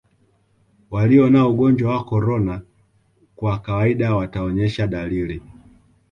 walio 0.91 1.29
na 1.29 1.47
ugonjwa 1.47 1.93
wa 1.95 2.03
korona 2.03 2.61
kwa 3.35 3.59
kawaida 3.59 4.15
wataonyesha 4.15 4.87
dalili 4.87 5.41